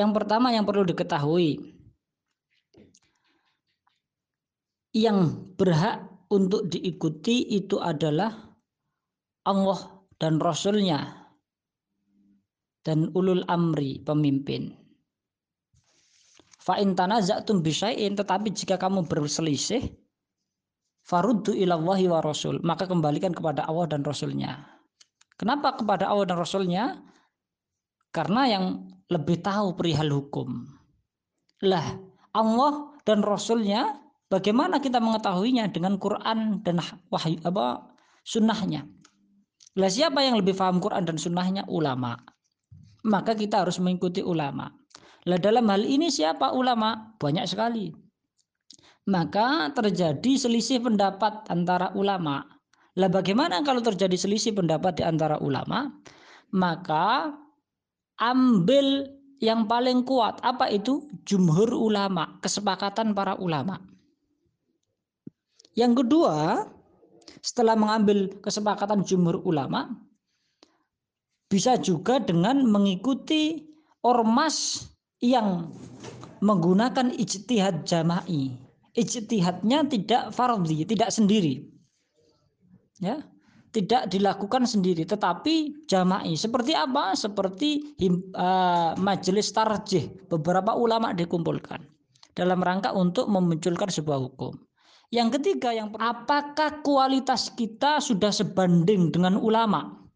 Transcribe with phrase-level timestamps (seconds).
[0.00, 1.60] Yang pertama yang perlu diketahui
[4.96, 8.32] yang berhak untuk diikuti itu adalah
[9.44, 9.80] Allah
[10.16, 11.20] dan Rasulnya
[12.80, 14.72] dan ulul amri pemimpin.
[16.64, 19.84] Fa'in tanaza'tum bisyai'in tetapi jika kamu berselisih
[21.04, 24.64] faruddu ilallahi wa rasul maka kembalikan kepada Allah dan Rasulnya.
[25.36, 27.00] Kenapa kepada Allah dan Rasulnya?
[28.12, 28.64] Karena yang
[29.10, 30.64] lebih tahu perihal hukum.
[31.66, 31.98] Lah
[32.32, 36.78] Allah dan Rasulnya Bagaimana kita mengetahuinya dengan Quran dan
[37.10, 37.90] wahyu apa
[38.22, 38.86] sunnahnya?
[39.74, 41.66] Lah siapa yang lebih paham Quran dan sunnahnya?
[41.66, 42.14] Ulama.
[43.10, 44.70] Maka kita harus mengikuti ulama.
[45.26, 47.18] Lah dalam hal ini siapa ulama?
[47.18, 47.90] Banyak sekali.
[49.10, 52.46] Maka terjadi selisih pendapat antara ulama.
[53.02, 55.90] Lah bagaimana kalau terjadi selisih pendapat di antara ulama?
[56.54, 57.34] Maka
[58.20, 59.08] ambil
[59.40, 63.80] yang paling kuat apa itu jumhur ulama kesepakatan para ulama
[65.78, 66.66] yang kedua,
[67.40, 69.94] setelah mengambil kesepakatan jumhur ulama,
[71.46, 73.70] bisa juga dengan mengikuti
[74.02, 74.90] ormas
[75.22, 75.70] yang
[76.42, 78.58] menggunakan ijtihad jama'i.
[78.98, 81.70] Ijtihadnya tidak fardhi, tidak sendiri.
[82.98, 83.22] Ya,
[83.70, 87.94] tidak dilakukan sendiri tetapi jama'i seperti apa seperti
[88.34, 91.82] uh, majelis tarjih beberapa ulama dikumpulkan
[92.34, 94.58] dalam rangka untuk memunculkan sebuah hukum
[95.10, 100.06] yang ketiga, yang apakah kualitas kita sudah sebanding dengan ulama?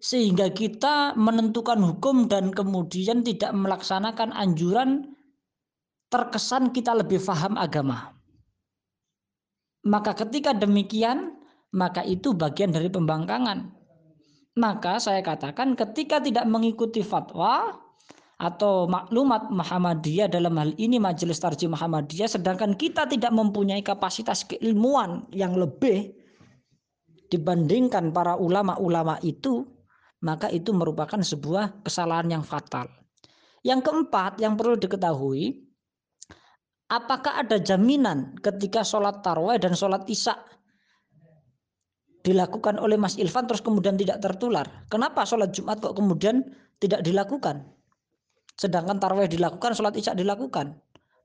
[0.00, 5.16] Sehingga kita menentukan hukum dan kemudian tidak melaksanakan anjuran
[6.12, 8.12] terkesan kita lebih paham agama.
[9.88, 11.39] Maka ketika demikian,
[11.74, 13.78] maka itu bagian dari pembangkangan.
[14.58, 17.70] Maka saya katakan ketika tidak mengikuti fatwa,
[18.40, 25.28] atau maklumat Muhammadiyah dalam hal ini majelis tarjih Muhammadiyah sedangkan kita tidak mempunyai kapasitas keilmuan
[25.36, 26.16] yang lebih
[27.28, 29.68] dibandingkan para ulama-ulama itu
[30.24, 32.88] maka itu merupakan sebuah kesalahan yang fatal.
[33.60, 35.60] Yang keempat yang perlu diketahui
[36.88, 40.32] apakah ada jaminan ketika sholat tarweh dan sholat isya
[42.20, 44.68] dilakukan oleh Mas Ilvan terus kemudian tidak tertular.
[44.92, 46.44] Kenapa sholat Jumat kok kemudian
[46.80, 47.64] tidak dilakukan?
[48.60, 50.76] Sedangkan tarawih dilakukan, sholat isya dilakukan.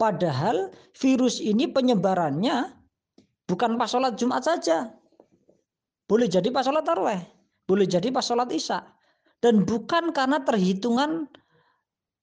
[0.00, 2.72] Padahal virus ini penyebarannya
[3.44, 4.96] bukan pas sholat Jumat saja.
[6.08, 7.20] Boleh jadi pas sholat tarawih.
[7.68, 8.80] Boleh jadi pas sholat isya.
[9.44, 11.28] Dan bukan karena terhitungan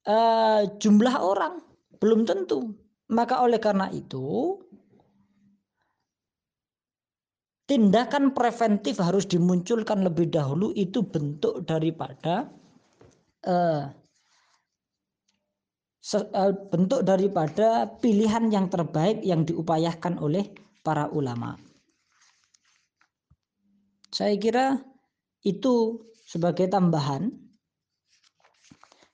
[0.09, 1.61] uh, jumlah orang.
[2.01, 2.73] Belum tentu.
[3.13, 4.57] Maka oleh karena itu
[7.65, 12.49] tindakan preventif harus dimunculkan lebih dahulu itu bentuk daripada
[13.49, 13.89] uh,
[16.69, 20.45] bentuk daripada pilihan yang terbaik yang diupayakan oleh
[20.85, 21.57] para ulama.
[24.13, 24.77] Saya kira
[25.41, 27.33] itu sebagai tambahan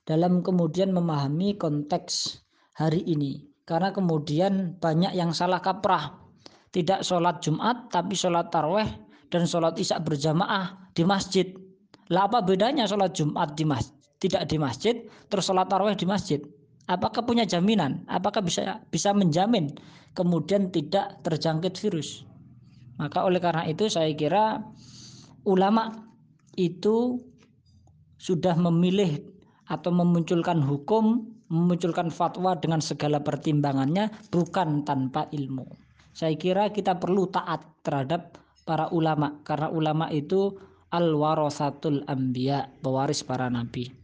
[0.04, 2.44] dalam kemudian memahami konteks
[2.76, 3.50] hari ini.
[3.64, 6.21] Karena kemudian banyak yang salah kaprah.
[6.72, 8.88] Tidak sholat Jumat tapi sholat tarweh
[9.28, 11.52] dan sholat isya berjamaah di masjid.
[12.08, 13.92] Lah apa bedanya sholat Jumat di masjid?
[14.18, 14.96] Tidak di masjid,
[15.28, 16.40] terus sholat tarweh di masjid
[16.90, 19.70] apakah punya jaminan apakah bisa bisa menjamin
[20.16, 22.26] kemudian tidak terjangkit virus
[22.98, 24.62] maka oleh karena itu saya kira
[25.46, 25.90] ulama
[26.58, 27.18] itu
[28.18, 29.22] sudah memilih
[29.70, 35.64] atau memunculkan hukum memunculkan fatwa dengan segala pertimbangannya bukan tanpa ilmu
[36.12, 40.54] saya kira kita perlu taat terhadap para ulama karena ulama itu
[40.92, 44.01] al warasatul anbiya pewaris para nabi